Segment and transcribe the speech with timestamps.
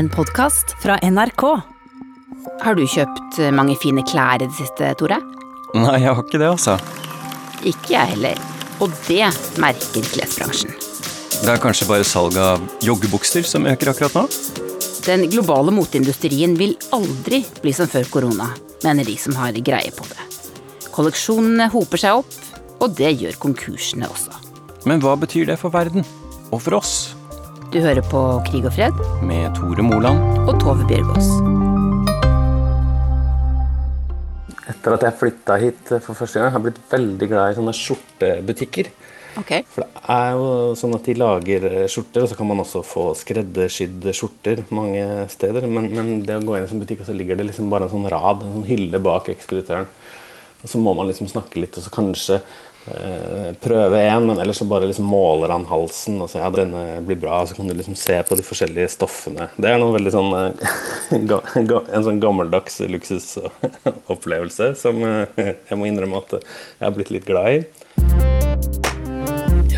[0.00, 1.42] en podkast fra NRK.
[2.64, 5.18] Har du kjøpt eh, mange fine klær i det siste, Tore?
[5.76, 6.78] Nei, jeg har ikke det, altså.
[7.68, 8.40] Ikke jeg heller.
[8.80, 9.28] Og det
[9.60, 10.72] merker klesbransjen.
[11.42, 14.24] Det er kanskje bare salget av joggebukser som øker akkurat nå?
[15.04, 18.48] Den globale moteindustrien vil aldri bli som før korona,
[18.86, 20.28] mener de som har greie på det.
[20.96, 22.40] Kolleksjonene hoper seg opp,
[22.80, 24.32] og det gjør konkursene også.
[24.88, 26.08] Men hva betyr det for verden?
[26.48, 27.09] Og for oss?
[27.70, 30.18] Du hører på Krig og fred Med Tore Moland.
[30.50, 31.28] og Tove Bjørgaas.
[34.72, 37.74] Etter at jeg flytta hit for første gang, har jeg blitt veldig glad i sånne
[37.78, 38.90] skjortebutikker.
[39.38, 39.62] Okay.
[39.70, 40.48] For det er jo
[40.80, 45.68] sånn at de lager skjorter, og så kan man også få skreddersydde skjorter mange steder.
[45.70, 47.70] Men, men det å gå inn i en sånn butikk, og så ligger det liksom
[47.70, 49.86] bare en sånn rad, en sånn hylle bak ekspeditøren.
[50.64, 52.58] Og så må man liksom snakke litt, og så kanskje eh,
[53.60, 57.18] prøve en, men ellers så bare liksom måler han halsen og sier ja, denne blir
[57.20, 59.50] bra, så kan du liksom se på de forskjellige stoffene.
[59.60, 60.52] Det er noe veldig sånn eh,
[61.94, 67.58] En sånn gammeldags luksusopplevelse som eh, jeg må innrømme at jeg har blitt litt glad
[67.58, 67.60] i.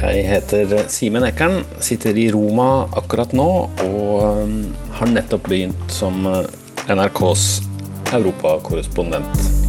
[0.03, 3.51] Jeg heter Simen Ekern, sitter i Roma akkurat nå
[3.87, 4.55] og
[4.99, 6.27] har nettopp begynt som
[6.91, 7.47] NRKs
[8.13, 9.62] europakorrespondent.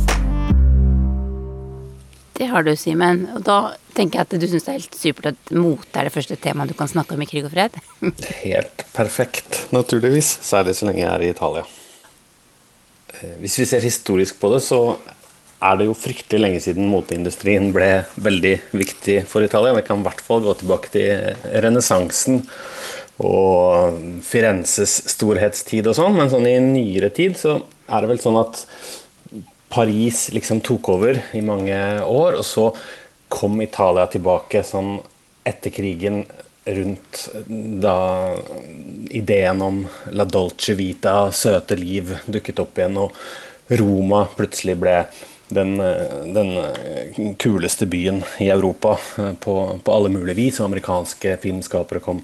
[2.34, 3.28] Det har du, Simen.
[3.36, 3.58] Og da
[3.94, 6.74] tenker jeg at du syns det er helt supert at mote er det første temaet
[6.74, 7.76] du kan snakke om i Krig og fred.
[8.44, 10.40] Helt perfekt, naturligvis.
[10.42, 11.66] Særlig så lenge jeg er i Italia.
[13.20, 14.82] Eh, Hvis vi ser historisk på det, så
[15.64, 19.76] er det jo fryktelig lenge siden moteindustrien ble veldig viktig for Italia.
[19.78, 22.42] Vi kan i hvert fall gå tilbake til renessansen
[23.24, 28.42] og Firenzes storhetstid og sånn, men sånn i nyere tid så er det vel sånn
[28.42, 28.64] at
[29.74, 32.70] Paris liksom tok over i mange år, og så
[33.34, 35.00] kom Italia tilbake sånn
[35.44, 36.24] etter krigen
[36.66, 37.24] rundt
[37.84, 37.98] da
[39.10, 39.82] ideen om
[40.16, 44.98] la dolce vita, søte liv, dukket opp igjen, og Roma plutselig ble
[45.54, 45.76] den,
[46.36, 48.96] den kuleste byen i Europa
[49.40, 50.60] på, på alle mulige vis.
[50.60, 52.22] Og amerikanske filmskapere kom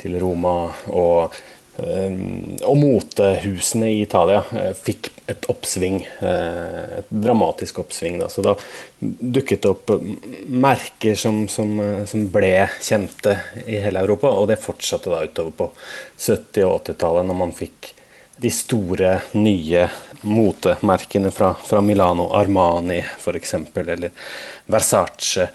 [0.00, 1.36] til Roma, og
[1.76, 8.20] og motehusene i Italia eh, fikk et oppsving, eh, et dramatisk oppsving.
[8.22, 8.30] Da.
[8.32, 8.54] Så da
[9.00, 9.92] dukket det opp
[10.48, 15.52] merker som, som, eh, som ble kjente i hele Europa, og det fortsatte da utover
[15.58, 15.70] på
[16.16, 17.92] 70- og 80-tallet, når man fikk
[18.40, 19.86] de store, nye
[20.28, 24.10] motemerkene fra, fra Milano, Armani f.eks., eller
[24.72, 25.48] Versace.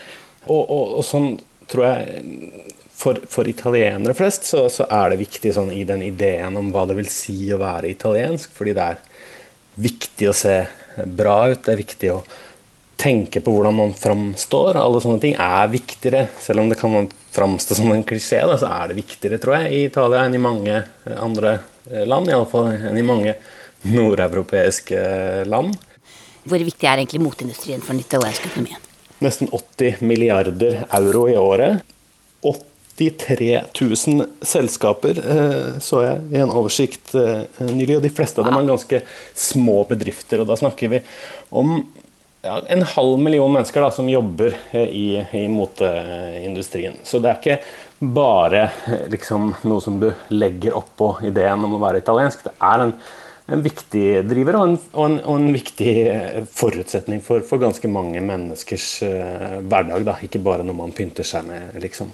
[0.50, 1.34] Og, og, og sånn
[1.72, 6.58] tror jeg for, for italienere flest så, så er det viktig sånn, i den ideen
[6.60, 9.02] om hva det vil si å være italiensk, fordi det er
[9.82, 10.56] viktig å se
[11.08, 12.22] bra ut, det er viktig å
[13.02, 14.78] tenke på hvordan man framstår.
[14.78, 18.70] Alle sånne ting er viktigere, selv om det kan framstå som en klisjé, da, så
[18.70, 20.84] er det viktigere, tror jeg, i Italia enn i mange
[21.16, 21.56] andre
[22.06, 23.34] land, iallfall enn i mange
[23.90, 25.02] nordeuropeiske
[25.50, 25.74] land.
[26.46, 28.86] Hvor viktig er egentlig moteindustrien for den italienske økonomien?
[29.22, 31.82] Nesten 80 milliarder euro i året.
[33.02, 38.50] 83 000 selskaper eh, så jeg i en oversikt eh, nylig, og de fleste av
[38.50, 39.02] dem er ganske
[39.38, 40.44] små bedrifter.
[40.44, 41.02] og Da snakker vi
[41.50, 41.80] om
[42.46, 45.08] ja, en halv million mennesker da, som jobber eh, i,
[45.42, 47.02] i moteindustrien.
[47.08, 47.60] Så det er ikke
[48.22, 48.68] bare
[49.14, 52.46] liksom, noe som du legger oppå ideen om å være italiensk.
[52.46, 52.96] Det er en,
[53.52, 55.96] en viktig driver og en, og en, og en viktig
[56.54, 60.06] forutsetning for, for ganske mange menneskers hverdag.
[60.06, 60.20] Da.
[60.26, 62.14] Ikke bare når man pynter seg med, liksom.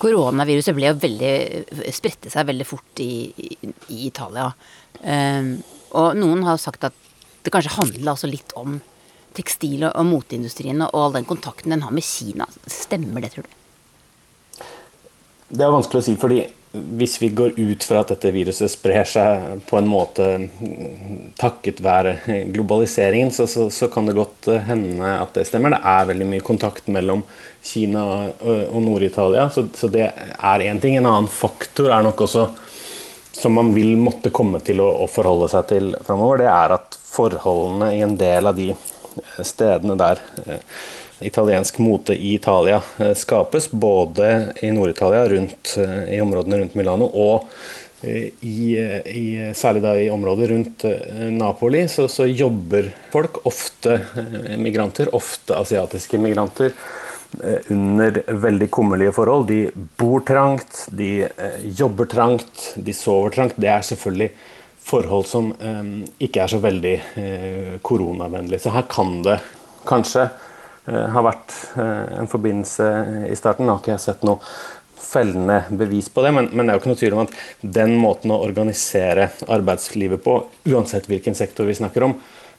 [0.00, 4.50] Koronaviruset ble jo veldig spredte seg veldig fort i, i, i Italia.
[5.00, 5.56] Um,
[5.96, 6.96] og noen har sagt at
[7.46, 8.80] det kanskje handla også litt om
[9.36, 12.48] tekstil- og moteindustrien og all den kontakten den har med Kina.
[12.66, 14.64] Stemmer det, tror du?
[15.46, 16.40] Det er vanskelig å si, fordi
[16.98, 20.26] hvis vi går ut fra at dette viruset sprer seg på en måte
[21.40, 22.16] takket være
[22.54, 25.76] globaliseringen, så, så, så kan det godt hende at det stemmer.
[25.76, 27.24] Det er veldig mye kontakt mellom
[27.66, 28.04] Kina
[28.38, 30.98] og, Nord-Italia, så, så, det er én ting.
[30.98, 32.48] En annen faktor er nok også
[33.36, 36.96] som man vil måtte komme til å, å forholde seg til framover, det er at
[37.04, 38.70] forholdene i en del av de
[39.44, 40.62] stedene der eh,
[41.20, 47.48] italiensk mote i Italia eh, skapes, både i Nord-Italia, eh, i områdene rundt Milano, og
[48.02, 49.26] eh, i, i,
[49.56, 50.86] særlig da i området rundt
[51.32, 54.00] Napoli, så, så jobber folk, ofte
[54.60, 56.76] migranter, ofte asiatiske migranter,
[57.74, 59.48] under veldig kummerlige forhold.
[59.50, 59.66] De
[59.98, 61.26] bor trangt, de
[61.76, 63.58] jobber trangt, de sover trangt.
[63.60, 64.28] Det er selvfølgelig
[64.86, 65.50] forhold som
[66.22, 66.94] ikke er så veldig
[67.84, 68.62] koronavennlige.
[68.62, 69.40] Så her kan det
[69.90, 70.28] kanskje
[70.88, 72.88] eh, ha vært eh, en forbindelse
[73.30, 73.66] i starten.
[73.66, 74.40] Nå har ikke jeg sett noe
[75.06, 77.36] fellende bevis på det, men, men, det er jo ikke noe tvil om at
[77.78, 80.40] den måten å organisere arbeidslivet på,
[80.72, 82.16] uansett hvilken sektor vi snakker om,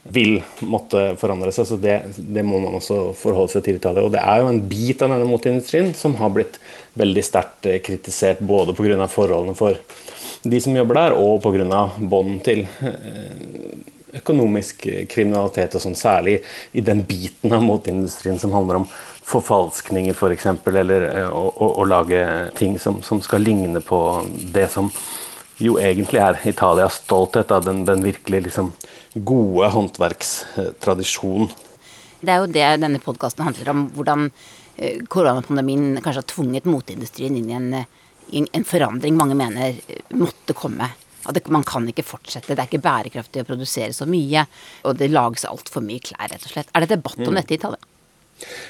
[0.08, 1.66] vil måtte forandre seg.
[1.68, 3.80] så det, det, må man også forholde seg til.
[3.82, 6.56] Og det er jo en bit av denne moteindustrien som har blitt
[6.98, 9.10] veldig sterkt eh, kritisert både pga.
[9.12, 9.76] forholdene for
[10.48, 11.84] de som jobber der, og pga.
[11.98, 12.64] bånd til
[14.18, 16.40] økonomisk kriminalitet, og sånn, særlig
[16.72, 18.88] i den biten av moteindustrien som handler om
[19.28, 22.22] forfalskninger, f.eks., for eksempel, eller eh, å, å, å, lage
[22.58, 24.00] ting som, som, skal ligne på
[24.54, 24.90] det som
[25.58, 28.70] jo egentlig er Italias stolthet, av den, den virkelig liksom,
[29.14, 31.50] gode håndverkstradisjonen.
[32.18, 33.84] Det er jo det denne podkasten handler om.
[33.94, 39.78] Hvordan eh, koronapandemien kanskje har tvunget moteindustrien inn i en, en forandring mange mener
[40.16, 40.90] måtte komme.
[41.28, 42.54] At man kan ikke fortsette.
[42.54, 44.46] Det er ikke bærekraftig å produsere så mye.
[44.88, 46.72] Og det lages altfor mye klær, rett og slett.
[46.72, 47.38] Er det debatt om mm.
[47.40, 47.94] dette i Italia?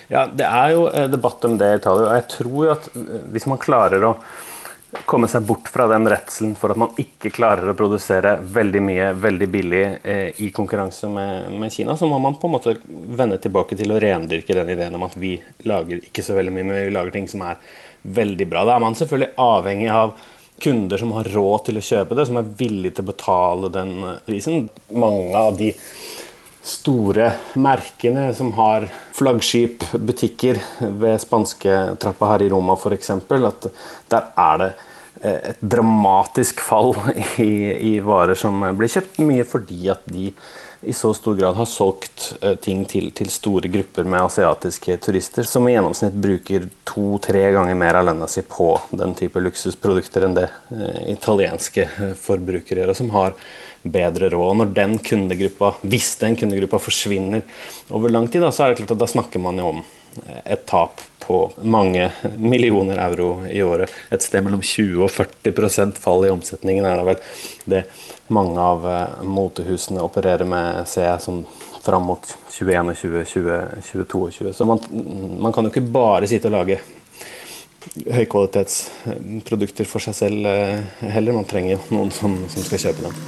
[0.08, 2.10] Ja, det er jo eh, debatt om det i Italia.
[2.10, 4.14] Og jeg tror at eh, hvis man klarer å
[5.08, 9.10] komme seg bort fra den redselen for at man ikke klarer å produsere veldig mye
[9.20, 13.36] veldig billig eh, i konkurranse med, med, Kina, så må man på en måte vende
[13.42, 15.36] tilbake til å rendyrke den ideen om at vi
[15.68, 17.60] lager ikke så veldig mye, men vi lager ting som er
[18.08, 18.64] veldig bra.
[18.64, 20.16] Da er man selvfølgelig avhengig av
[20.60, 23.94] kunder som har råd til å kjøpe det, som er villige til å betale den
[24.26, 24.68] prisen.
[24.92, 25.72] Mange av de
[26.68, 30.60] store merkene som har flaggskipbutikker
[31.00, 33.68] ved spansketrappa her i Roma f.eks., at
[34.12, 34.70] der er det
[35.22, 36.94] eh, et dramatisk fall
[37.44, 37.52] i,
[37.94, 40.32] i, varer som blir kjøpt, mye fordi at de
[40.80, 45.46] i så stor grad har solgt eh, ting til, til store grupper med asiatiske turister,
[45.48, 50.36] som i gjennomsnitt bruker to-tre ganger mer av lønna si på den type luksusprodukter enn
[50.38, 51.88] det eh, italienske
[52.22, 53.34] forbrukere gjør, og som har
[53.82, 54.56] bedre råd.
[54.60, 57.42] Når den kundegruppa, hvis den kundegruppa forsvinner
[57.90, 59.97] over lang tid, da, så er det klart at da snakker man jo om eh,
[60.44, 63.92] et tap på mange millioner euro i året.
[64.10, 67.18] Et sted mellom 20 og 40% fall i omsetningen er det vel
[67.68, 67.82] det
[68.32, 71.42] mange av uh, motehusene opererer med, ser jeg, som
[71.84, 73.20] fram mot 2021,
[73.90, 74.52] 2022.
[74.56, 74.80] Så man,
[75.40, 76.80] man kan jo ikke bare sitte og lage
[78.12, 80.48] høykvalitetsprodukter for seg selv
[81.00, 81.36] heller.
[81.36, 83.22] Man trenger jo noen som, som skal kjøpe dem.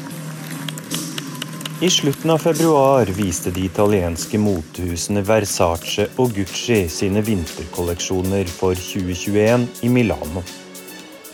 [1.82, 9.65] I slutten av februar viste de italienske motehusene Versace og Gucci sine vinterkolleksjoner for 2021
[9.88, 10.43] i Milano.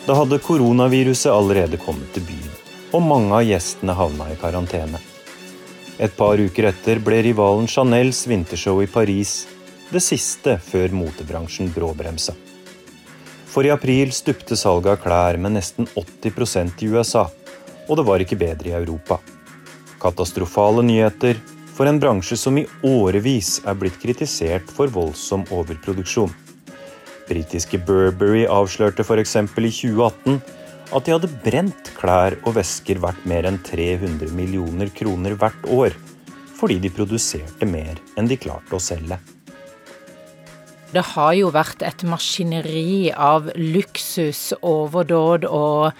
[0.05, 2.55] Da hadde koronaviruset allerede kommet til byen,
[2.95, 5.03] og mange av gjestene havna i karantene.
[5.99, 9.41] Et par uker etter ble rivalen Chanels vintershow i Paris
[9.91, 12.39] det siste før motebransjen bråbremsa.
[13.51, 17.27] For i april stupte salget av klær med nesten 80% i USA,
[17.89, 19.19] og det var ikke bedre i Europa.
[20.01, 21.39] Katastrofale nyheter
[21.77, 26.33] for en bransje som i årevis er blitt kritisert for voldsom overproduksjon.
[27.27, 29.35] Britiske Burberry avslørte f.eks.
[29.35, 30.39] i 2018
[30.95, 35.97] at de hadde brent klær og vesker verdt mer enn 300 millioner kroner hvert år,
[36.57, 39.19] fordi de produserte mer enn de klarte å selge.
[40.93, 45.91] Det har jo vært et maskineri av luksus, overdåd og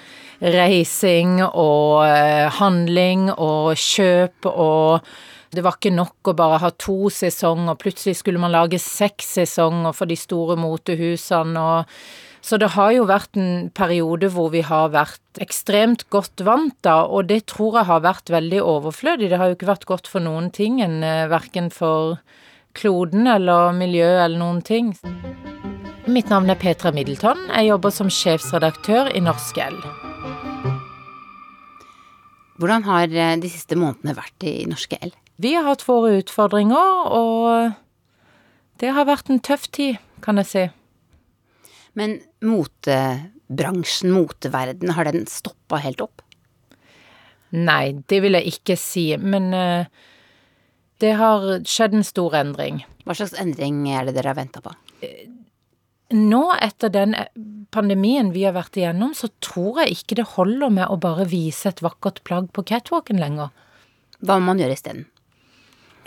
[0.42, 5.10] reising og eh, handling og kjøp og
[5.56, 9.95] det var ikke nok å bare ha to sesonger, plutselig skulle man lage seks sesonger
[9.95, 12.00] for de store motehusene og
[12.48, 17.01] så det har jo vært en periode hvor vi har vært ekstremt godt vant, da,
[17.04, 19.27] og det tror jeg har vært veldig overflødig.
[19.27, 22.22] Det har jo ikke vært godt for noen ting, eh, verken for
[22.77, 24.96] kloden eller miljøet eller noen ting.
[26.08, 27.50] Mitt navn er Petra Middleton.
[27.51, 30.06] Jeg jobber som sjefsredaktør i Norsk L.
[32.57, 35.13] Hvordan har eh, de siste månedene vært i Norske el?
[35.37, 37.73] Vi har hatt våre utfordringer, og
[38.81, 40.63] det har vært en tøff tid, kan jeg si.
[41.97, 46.23] Men motebransjen, moteverdenen, har den stoppa helt opp?
[47.53, 49.85] Nei, det vil jeg ikke si, men uh,
[51.01, 52.81] det har skjedd en stor endring.
[53.05, 54.73] Hva slags endring er det dere har venta på?
[56.15, 57.27] Nå, etter den eh,
[57.75, 61.67] pandemien vi har vært igjennom, så tror jeg ikke det holder med å bare vise
[61.67, 63.51] et vakkert plagg på catwalken lenger.
[64.23, 65.07] Hva må man gjøre isteden?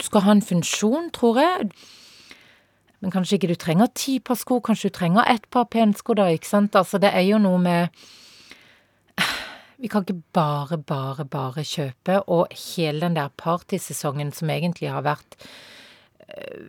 [0.01, 1.69] Du skal ha en funksjon, tror jeg.
[3.01, 6.31] Men kanskje ikke du trenger ti par sko, kanskje du trenger ett par pensko, da,
[6.33, 6.77] ikke sant.
[6.77, 8.09] Altså, det er jo noe med
[9.81, 15.07] Vi kan ikke bare, bare, bare kjøpe, og hele den der partysesongen som egentlig har
[15.07, 15.37] vært
[16.29, 16.67] øh,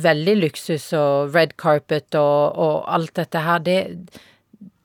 [0.00, 3.78] veldig luksus og red carpet og, og alt dette her, det,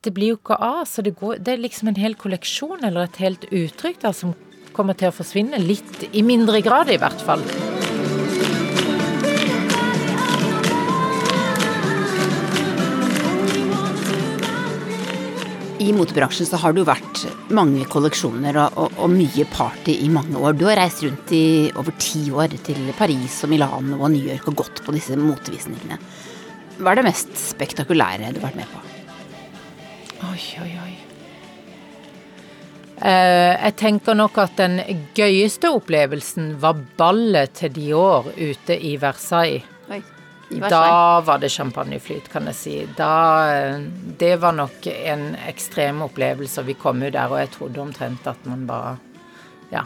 [0.04, 0.84] det, blir jo ikke av.
[0.90, 4.36] Så det, går, det, er liksom en hel kolleksjon eller et helt uttrykk der som
[4.76, 5.60] kommer til å forsvinne.
[5.64, 7.44] Litt, i mindre grad i hvert fall.
[15.78, 17.20] I motebransjen så har det jo vært
[17.54, 20.56] mange kolleksjoner og, og, og, mye party i mange år.
[20.58, 24.48] Du har reist rundt i over ti år til Paris og Milano og New York
[24.50, 26.00] og gått på disse motevisningene.
[26.78, 28.82] Hva er det mest spektakulære du har vært med på?
[30.32, 30.94] Oi, oi, oi.
[32.98, 34.80] Uh, jeg tenker nok at den
[35.14, 39.62] gøyeste opplevelsen var ballet til Dior ute i Versailles.
[39.94, 40.02] Oi.
[40.48, 42.74] Da var det champagneflyt, kan jeg si.
[42.96, 43.76] Da,
[44.20, 46.64] det var nok en ekstrem opplevelse.
[46.64, 48.96] Vi kom jo der, og jeg trodde omtrent at man bare
[49.72, 49.84] Ja.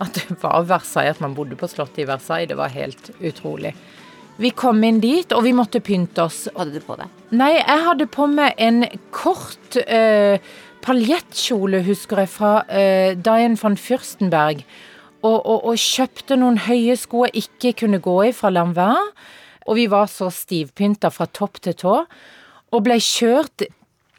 [0.00, 2.48] At det var Versailles, at man bodde på slottet i Versailles.
[2.48, 3.74] Det var helt utrolig.
[4.36, 6.46] Vi kom inn dit, og vi måtte pynte oss.
[6.56, 7.10] Hadde du på deg?
[7.36, 8.82] Nei, jeg hadde på meg en
[9.14, 10.40] kort eh,
[10.82, 14.64] paljettkjole, husker jeg, fra eh, Diane van Fürstenberg.
[15.22, 19.12] Og, og, og, kjøpte noen høye sko jeg ikke kunne gå i fra Lanvin.
[19.66, 21.94] Og vi var så stivpynta fra topp til tå,
[22.72, 23.66] og ble kjørt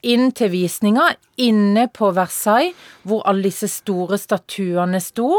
[0.04, 1.06] inn til visninga
[1.42, 2.76] inne på Versailles,
[3.08, 5.30] hvor alle disse store statuene sto.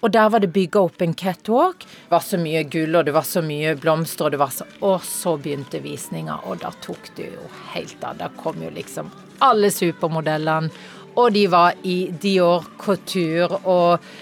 [0.00, 1.84] Og der var det bygga opp en catwalk.
[1.84, 4.66] Det var så mye gull, og det var så mye blomster, og det var så
[4.80, 8.18] Og så begynte visninga, og da tok det jo helt av.
[8.18, 9.12] Da kom jo liksom
[9.44, 10.70] alle supermodellene,
[11.14, 14.14] og de var i Dior Couture og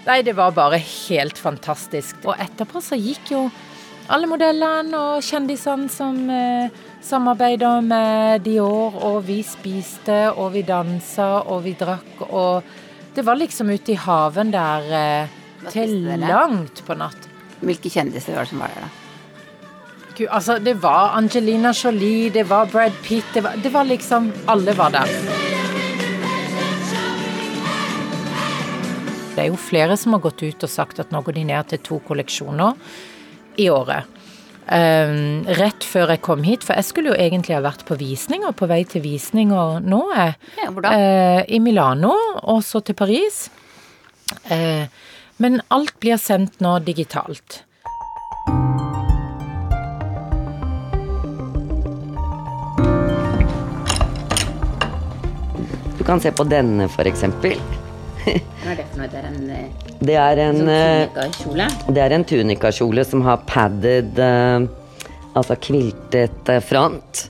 [0.00, 2.22] Nei, det var bare helt fantastisk.
[2.24, 3.42] Og etterpå så gikk jo
[4.10, 6.70] alle modellene og kjendisene som eh,
[7.04, 13.38] samarbeider med Dior, og vi spiste, og vi dansa, og vi drakk, og det var
[13.38, 15.36] liksom ute i haven der eh,
[15.70, 17.28] til langt på natt.
[17.60, 18.96] Hvilke kjendiser var det som var der, da?
[20.16, 24.32] Gud, altså, det var Angelina Jolie, det var Brad Pitt, det var, det var liksom
[24.50, 25.14] Alle var der.
[29.30, 31.70] Det er jo flere som har gått ut og sagt at nå går de ned
[31.70, 32.74] til to kolleksjoner
[33.58, 34.18] i året.
[34.70, 38.52] Um, rett før jeg kom hit, for jeg skulle jo egentlig ha vært på visninger,
[38.54, 40.02] på vei til visninger nå.
[40.14, 40.92] Ja, hvor da?
[40.94, 42.12] Uh, I Milano,
[42.44, 43.48] og så til Paris.
[44.46, 44.86] Uh,
[45.42, 47.64] men alt blir sendt nå digitalt.
[55.98, 57.58] Du kan se på denne, for eksempel.
[58.24, 59.08] Hva er det for noe?
[59.10, 59.66] Det er en, eh,
[60.00, 61.68] det er en sånn eh, tunikakjole?
[61.88, 64.68] Det er en tunikakjole som har padded uh,
[65.38, 67.20] Altså kviltet front.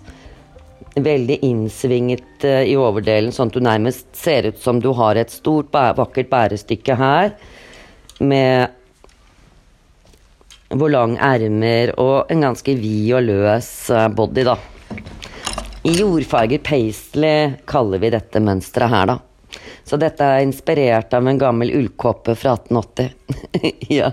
[0.97, 5.69] Veldig innsvinget i overdelen, sånn at du nærmest ser ut som du har et stort,
[5.71, 7.35] vakkert bærestykke her.
[8.25, 8.73] Med
[10.73, 13.71] hvor lang ermer og en ganske vid og løs
[14.17, 14.57] body, da.
[15.85, 19.21] I jordfarger paisley kaller vi dette mønsteret her, da.
[19.91, 23.09] Så dette er inspirert av en gammel ullkåpe fra 1880.
[23.99, 24.11] ja.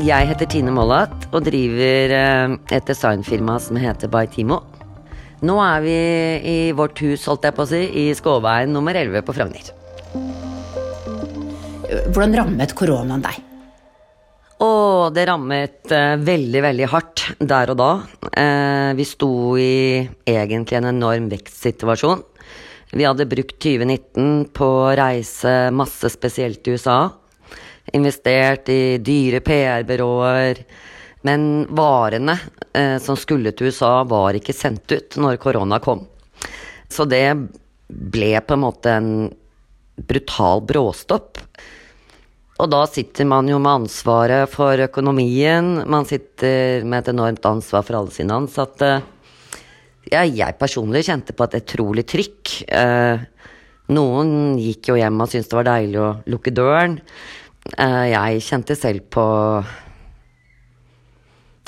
[0.00, 4.62] Jeg heter Tine Mollat og driver eh, et designfirma som heter Bytimo.
[5.44, 5.96] Nå er vi
[6.48, 9.68] i vårt hus, holdt jeg på å si, i Skåveien nummer 11 på Frogner.
[12.08, 13.42] Hvordan rammet koronaen deg?
[14.64, 17.90] Og det rammet eh, veldig, veldig hardt der og da.
[18.32, 22.24] Eh, vi sto i egentlig en enorm vekstsituasjon.
[22.90, 26.98] Vi hadde brukt 2019 på å reise masse spesielt til USA.
[27.96, 30.62] Investert i dyre PR-byråer.
[31.26, 32.36] Men varene
[32.72, 36.04] eh, som skulle til USA, var ikke sendt ut når korona kom.
[36.88, 37.26] Så det
[37.86, 39.10] ble på en måte en
[39.96, 41.40] brutal bråstopp.
[42.56, 45.82] Og da sitter man jo med ansvaret for økonomien.
[45.90, 49.00] Man sitter med et enormt ansvar for alle sine ansatte.
[50.12, 52.52] Ja, jeg personlig kjente på et utrolig trykk.
[52.70, 53.24] Eh,
[53.90, 57.00] noen gikk jo hjem og syntes det var deilig å lukke døren.
[57.74, 59.26] Eh, jeg kjente selv på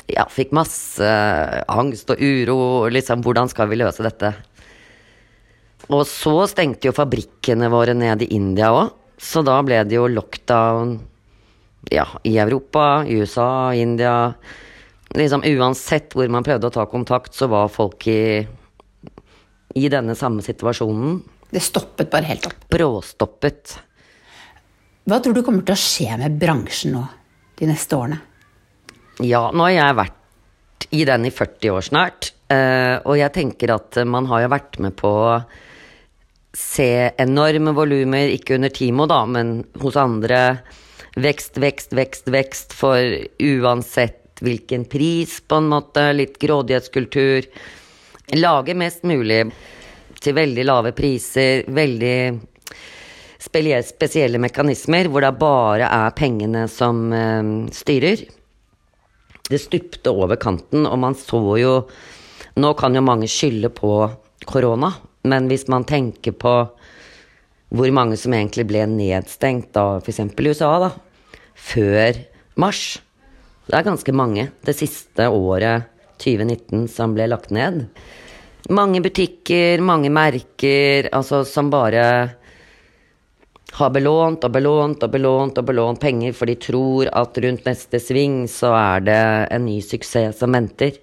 [0.09, 1.09] Ja, fikk masse
[1.69, 2.87] angst og uro.
[2.89, 4.31] Liksom, hvordan skal vi løse dette?
[5.93, 8.95] Og så stengte jo fabrikkene våre ned i India òg.
[9.19, 10.95] Så da ble det jo lockdown
[11.91, 14.33] ja, i Europa, i USA, India.
[15.17, 18.45] Liksom uansett hvor man prøvde å ta kontakt, så var folk i,
[19.75, 21.21] i denne samme situasjonen.
[21.49, 22.67] Det stoppet bare helt opp?
[22.69, 23.79] Bråstoppet.
[25.09, 27.07] Hva tror du kommer til å skje med bransjen nå
[27.59, 28.21] de neste årene?
[29.25, 32.33] Ja, nå har jeg vært i den i 40 år snart.
[32.53, 35.33] Eh, og jeg tenker at man har jo vært med på å
[36.57, 40.61] se enorme volumer, ikke under Timo, da, men hos andre.
[41.19, 43.01] Vekst, vekst, vekst, vekst for
[43.43, 46.11] uansett hvilken pris, på en måte.
[46.13, 47.49] Litt grådighetskultur.
[48.39, 49.43] Lage mest mulig
[50.19, 52.19] til veldig lave priser, veldig
[53.39, 58.27] spesielle mekanismer hvor det bare er pengene som uh, styrer.
[59.49, 61.75] Det stupte over kanten, og man så jo
[62.59, 63.93] Nå kan jo mange skylde på
[64.51, 64.89] korona,
[65.31, 66.55] men hvis man tenker på
[67.71, 70.25] hvor mange som egentlig ble nedstengt av f.eks.
[70.35, 70.89] USA, da,
[71.55, 72.19] før
[72.59, 72.97] mars
[73.69, 75.91] Det er ganske mange det siste året
[76.25, 77.83] 2019 som ble lagt ned.
[78.73, 82.05] Mange butikker, mange merker, altså som bare
[83.77, 88.01] har belånt og belånt og belånt og belånt penger, for de tror at rundt neste
[88.01, 89.21] sving så er det
[89.53, 90.97] en ny suksess som venter.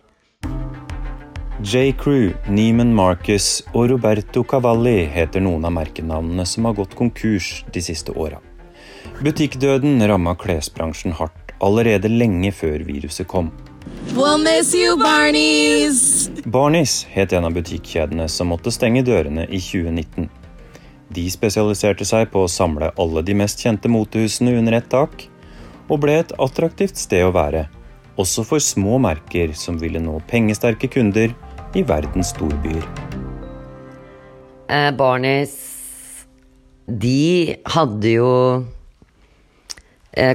[1.61, 1.93] J.
[2.01, 7.85] Crew, Neiman Marcus og Roberto Cavalli heter noen av merkenavnene som har gått konkurs de
[7.85, 8.41] siste åra.
[9.21, 13.51] Butikkdøden ramma klesbransjen hardt allerede lenge før viruset kom.
[14.15, 16.29] We'll miss you, Barneys!
[16.45, 20.29] Barneys het en av butikkjedene som måtte stenge dørene i 2019.
[21.15, 25.27] De spesialiserte seg på å samle alle de mest kjente motehusene under ett tak,
[25.89, 27.67] og ble et attraktivt sted å være,
[28.17, 31.33] også for små merker som ville nå pengesterke kunder
[31.75, 32.85] i verdens storbyer.
[34.69, 35.53] Eh, Barneys
[36.87, 38.31] De hadde jo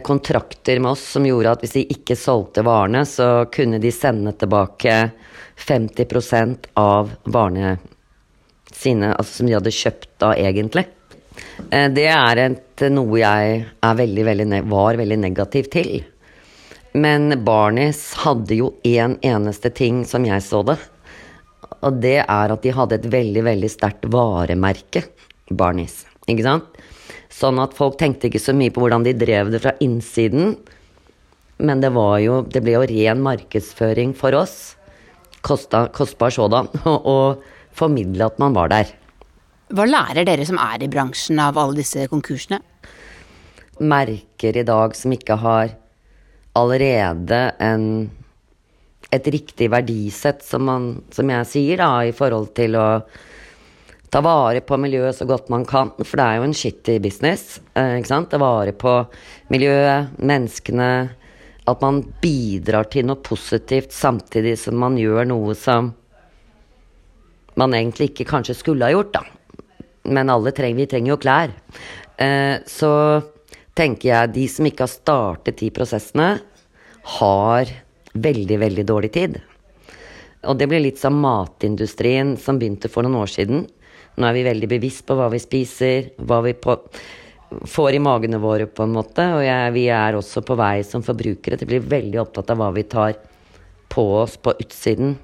[0.04, 4.34] kontrakter med oss som gjorde at hvis de ikke solgte varene, så kunne de sende
[4.36, 4.96] tilbake
[5.60, 7.78] 50% av varene
[8.72, 10.86] sine, altså som de hadde kjøpt da, egentlig.
[11.70, 16.00] Eh, det er et, noe jeg veldig, veldig, var veldig negativ til.
[16.92, 20.78] Men Barnis hadde jo én en eneste ting som jeg så det.
[21.86, 25.04] Og det er at de hadde et veldig, veldig sterkt varemerke.
[25.50, 26.04] Barnis.
[26.26, 26.80] Ikke sant?
[27.30, 30.56] Sånn at folk tenkte ikke så mye på hvordan de drev det fra innsiden.
[31.60, 34.74] Men det, var jo, det ble jo ren markedsføring for oss.
[35.46, 36.70] Kosta, kostbar sådan.
[37.14, 37.42] Og
[37.76, 38.90] formidle at man var der.
[39.70, 42.58] Hva lærer dere som er i bransjen av alle disse konkursene?
[43.80, 45.76] Merker i dag som ikke har
[46.58, 47.84] allerede en,
[49.14, 52.88] et riktig verdisett, som, man, som jeg sier, da, i forhold til å
[54.10, 55.92] ta vare på miljøet så godt man kan.
[56.02, 57.60] For det er jo en shitty business.
[57.78, 58.30] Eh, ikke sant?
[58.32, 58.96] Ta vare på
[59.52, 60.90] miljøet, menneskene.
[61.70, 65.92] At man bidrar til noe positivt samtidig som man gjør noe som
[67.60, 69.24] man egentlig ikke kanskje skulle ha gjort, da.
[70.10, 71.52] Men alle trenger, vi trenger jo klær.
[72.18, 72.92] Eh, så
[73.76, 76.30] tenker jeg de som ikke har startet de prosessene,
[77.20, 77.70] har
[78.12, 79.38] veldig, veldig dårlig tid.
[80.48, 83.66] Og det blir litt som matindustrien som begynte for noen år siden.
[84.16, 86.76] Nå er vi veldig bevisst på hva vi spiser, hva vi på,
[87.50, 89.26] får i magene våre, på en måte.
[89.36, 92.60] Og jeg, vi er også på vei som forbrukere til å bli veldig opptatt av
[92.60, 93.16] hva vi tar
[93.90, 95.16] på oss på utsiden.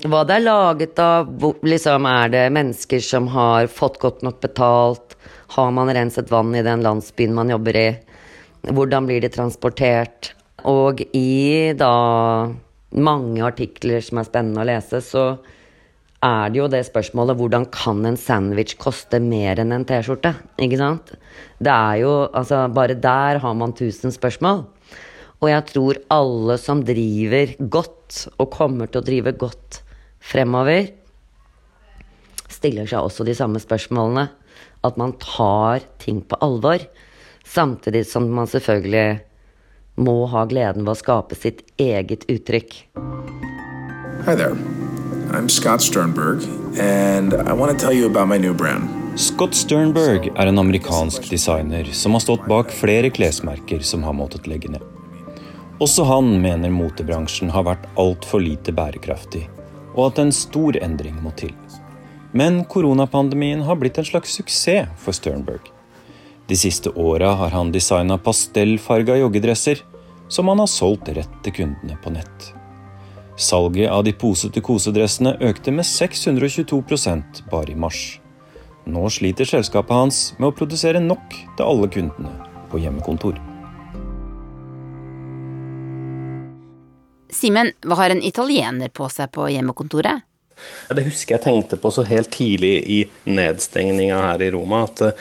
[0.00, 1.28] Hva det er laget av,
[1.60, 5.16] liksom er det mennesker som har fått godt nok betalt?
[5.56, 7.88] Har man renset vann i den landsbyen man jobber i?
[8.70, 10.32] Hvordan blir det transportert?
[10.68, 12.48] Og i da
[12.96, 15.24] mange artikler som er spennende å lese, så
[16.20, 20.34] er det jo det spørsmålet hvordan kan en sandwich koste mer enn en T-skjorte?
[20.60, 21.14] Ikke sant?
[21.56, 24.66] Det er jo Altså, bare der har man tusen spørsmål.
[25.40, 29.80] Og jeg tror alle som driver godt, og kommer til å drive godt
[30.20, 30.90] fremover,
[32.50, 34.28] stiller seg også de samme spørsmålene.
[34.84, 36.84] At man tar ting på alvor.
[37.44, 39.22] Samtidig som man selvfølgelig
[39.96, 42.76] må ha gleden ved å skape sitt eget uttrykk.
[44.28, 44.89] Hi there.
[45.32, 46.42] I'm Scott Sternberg,
[46.80, 48.88] and I want to tell you about my new brand.
[49.16, 54.46] Scott Sternberg er en amerikansk designer som har stått bak flere klesmerker som har måttet
[54.50, 54.82] legge ned.
[55.78, 59.46] Også han mener motebransjen har vært altfor lite bærekraftig
[59.94, 61.54] og at en stor endring må til.
[62.32, 65.62] Men koronapandemien har blitt en slags suksess for Sternberg.
[66.50, 69.84] De siste åra har han designa pastellfarga joggedresser
[70.28, 72.54] som han har solgt rett til kundene på nett.
[73.40, 78.20] Salget av de posete kosedressene økte med 622% bare i mars.
[78.84, 82.34] Nå sliter selskapet hans med å produsere nok til alle kundene
[82.68, 83.38] på hjemmekontor.
[87.32, 90.20] Simen, hva har en italiener på seg på hjemmekontoret?
[90.92, 95.16] Det husker jeg tenkte på så helt tidlig i nedstengninga her i Roma, at,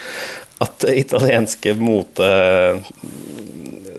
[0.59, 1.77] at italienske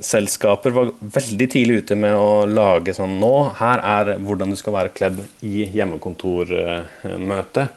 [0.01, 4.73] moteselskaper var veldig tidlig ute med å lage sånn Nå, her er hvordan du skal
[4.73, 7.69] være kledd i hjemmekontormøte.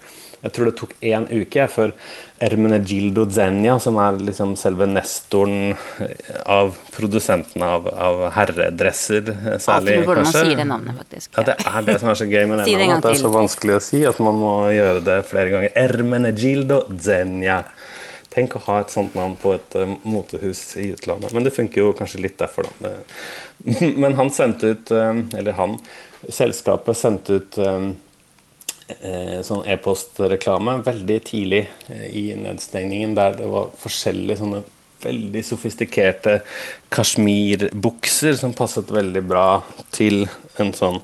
[0.44, 1.94] Jeg tror det tok én uke før
[2.44, 5.78] Ermenegildo Zenia, som er liksom selve nestoren
[6.44, 9.32] av produsentene av, av herredresser,
[9.64, 11.32] særlig Alltid hvordan man sier det navnet, faktisk.
[11.38, 13.14] Ja, Det er det som er så gøy med det Si det navnet, at det
[13.14, 15.74] er så vanskelig å si at man må gjøre det flere ganger.
[15.86, 17.62] Ermenegildo Zenia.
[18.34, 21.34] Tenk å ha et sånt navn på et uh, motehus i utlandet.
[21.36, 22.96] Men det funker jo kanskje litt derfor, da.
[24.02, 25.78] Men han sendte ut, eh, eller han,
[26.28, 27.92] selskapet sendte ut eh,
[29.46, 31.62] sånn e-postreklame veldig tidlig
[32.10, 34.64] i nedstengningen, der det var forskjellige sånne
[35.04, 36.40] veldig sofistikerte
[36.92, 39.48] kasjmirbukser som passet veldig bra
[39.96, 40.26] til
[40.60, 41.00] en sånn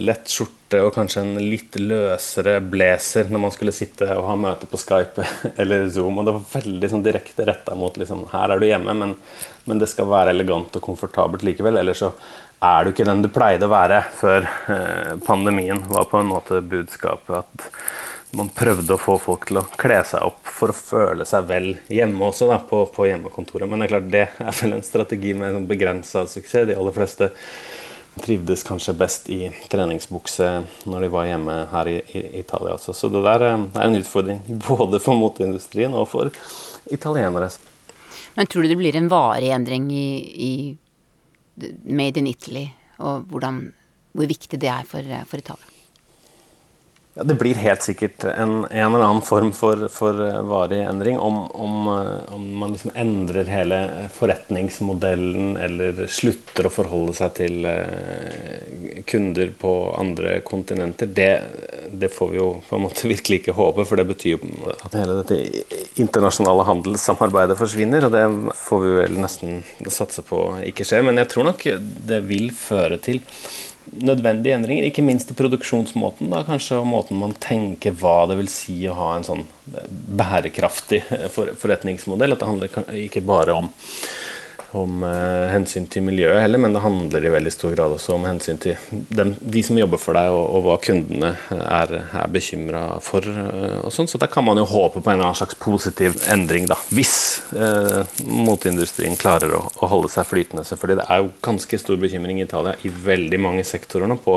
[0.00, 4.68] lett skjorte og kanskje en litt løsere blazer når man skulle sitte og ha møte
[4.68, 5.24] på Skype
[5.60, 6.20] eller Zoom.
[6.20, 9.14] Og det var veldig sånn direkte retta mot liksom, her er du hjemme, men,
[9.64, 11.80] men, det skal være elegant og komfortabelt likevel.
[11.80, 12.12] Ellers så
[12.68, 16.60] er du ikke den du pleide å være før eh, pandemien, var på en måte
[16.60, 17.68] budskapet at
[18.36, 21.70] man prøvde å få folk til å kle seg opp for å føle seg vel
[21.88, 23.70] hjemme også, da, på, på hjemmekontoret.
[23.70, 26.68] Men det er klart det er vel en strategi med en begrensa suksess.
[26.68, 27.30] De aller fleste
[28.22, 30.48] trivdes kanskje best i treningsbukse
[30.90, 32.94] når de var hjemme her i, i Italia også.
[32.96, 36.32] Så det der eh, er en utfordring både for moteindustrien og for
[36.90, 37.50] italienere.
[38.36, 40.10] Men tror du det blir en varig endring i,
[40.48, 40.52] i
[41.90, 42.68] Made in Italy,
[43.02, 43.64] og hvordan,
[44.14, 45.77] hvor viktig det er for, for Italia?
[47.18, 51.18] Ja, Det blir helt sikkert en, en eller annen form for, for eh, varig endring.
[51.18, 53.80] Om, om, eh, om, man liksom endrer hele
[54.14, 61.32] forretningsmodellen eller slutter å forholde seg til uh, kunder på andre kontinenter, det,
[61.90, 63.88] det, får vi jo på en måte virkelig ikke håpe.
[63.88, 65.40] For det betyr jo at hele dette
[65.98, 68.06] internasjonale handelssamarbeidet forsvinner.
[68.06, 68.26] Og det
[68.62, 71.02] får vi vel nesten satse på ikke skjer.
[71.10, 71.66] Men jeg tror nok
[72.14, 73.18] det vil føre til
[73.92, 76.30] nødvendige endringer, ikke minst i produksjonsmåten.
[76.32, 79.44] Da, kanskje, måten man tenker hva det vil si å ha en sånn
[80.18, 81.02] bærekraftig
[81.34, 82.34] forretningsmodell.
[82.34, 83.72] At det handler ikke bare om
[84.76, 88.26] om eh, hensyn til miljøet heller, men det handler i veldig stor grad også om
[88.28, 92.82] hensyn til dem, de som jobber for deg, og, og hva kundene er, er bekymra
[93.04, 93.24] for.
[93.24, 94.10] Uh, og sånn.
[94.10, 96.76] Så da kan man jo håpe på en eller annen slags positiv endring, da.
[96.92, 97.16] Hvis
[97.56, 100.66] eh, moteindustrien klarer å, å, holde seg flytende.
[100.68, 101.00] Selvfølgelig.
[101.00, 104.36] Det er jo ganske stor bekymring i Italia i veldig mange sektorer nå på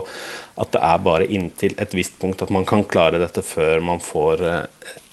[0.62, 4.04] at det er bare inntil et visst punkt at man kan klare dette før man
[4.04, 4.46] får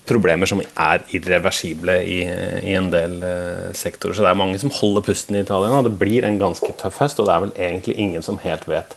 [0.09, 2.21] problemer som er irreversible i,
[2.65, 4.17] i en del uh, sektorer.
[4.17, 5.83] Så det er mange som holder pusten i Italia nå.
[5.87, 8.97] Det blir en ganske tøff høst, og det er vel egentlig ingen som helt vet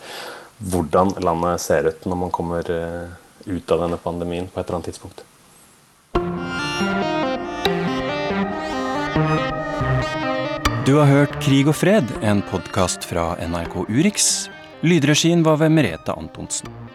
[0.61, 3.09] hvordan landet ser ut når man kommer uh,
[3.47, 5.25] ut av denne pandemien på et eller annet tidspunkt.
[10.85, 14.49] Du har hørt Krig og fred, en podkast fra NRK Urix.
[14.81, 16.90] Lydregien var ved Merete Antonsen.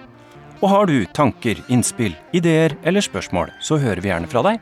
[0.63, 4.61] Og har du tanker, innspill, ideer eller spørsmål, så hører vi gjerne fra deg.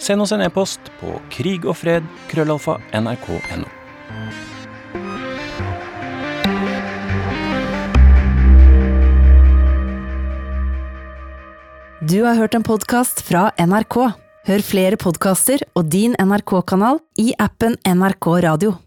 [0.00, 2.16] Send oss en e-post på krigogfred.krøllalfa.nrk.no.
[2.30, 3.76] krøllalfa nrk.no.
[12.00, 13.96] Du har hørt en podkast fra NRK.
[14.48, 18.80] Hør flere podkaster og din NRK-kanal i appen NRK Radio.